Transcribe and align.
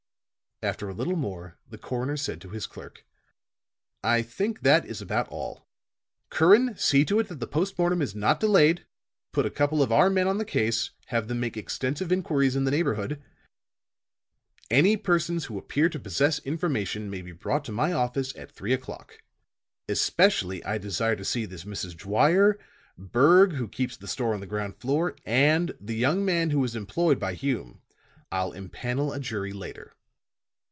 After 0.63 0.87
a 0.87 0.93
little 0.93 1.15
more, 1.15 1.57
the 1.67 1.79
coroner 1.79 2.15
said 2.15 2.39
to 2.41 2.49
his 2.51 2.67
clerk: 2.67 3.03
"I 4.03 4.21
think 4.21 4.61
that 4.61 4.85
is 4.85 5.01
about 5.01 5.27
all. 5.29 5.65
Curran, 6.29 6.77
see 6.77 7.03
to 7.05 7.17
it 7.19 7.29
that 7.29 7.39
the 7.39 7.47
post 7.47 7.79
mortem 7.79 7.99
is 7.99 8.13
not 8.13 8.39
delayed. 8.39 8.85
Put 9.31 9.47
a 9.47 9.49
couple 9.49 9.81
of 9.81 9.91
our 9.91 10.07
men 10.07 10.27
on 10.27 10.37
the 10.37 10.45
case, 10.45 10.91
have 11.07 11.27
them 11.27 11.39
make 11.39 11.57
extensive 11.57 12.11
inquiries 12.11 12.55
in 12.55 12.65
the 12.65 12.69
neighborhood. 12.69 13.19
Any 14.69 14.97
persons 14.97 15.45
who 15.45 15.57
appear 15.57 15.89
to 15.89 15.97
possess 15.99 16.37
information 16.37 17.09
may 17.09 17.23
be 17.23 17.31
brought 17.31 17.65
to 17.65 17.71
my 17.71 17.91
office 17.91 18.31
at 18.35 18.51
three 18.51 18.71
o'clock. 18.73 19.17
Especially 19.89 20.63
I 20.63 20.77
desire 20.77 21.15
to 21.15 21.25
see 21.25 21.47
this 21.47 21.63
Mrs. 21.63 21.97
Dwyer, 21.97 22.59
Berg, 22.99 23.53
who 23.53 23.67
keeps 23.67 23.97
the 23.97 24.07
store 24.07 24.35
on 24.35 24.41
the 24.41 24.45
ground 24.45 24.77
floor 24.77 25.15
and 25.25 25.73
the 25.81 25.95
young 25.95 26.23
man 26.23 26.51
who 26.51 26.59
was 26.59 26.75
employed 26.75 27.17
by 27.19 27.33
Hume. 27.33 27.81
I'll 28.31 28.51
empanel 28.53 29.11
a 29.11 29.19
jury 29.19 29.53
later." 29.53 29.95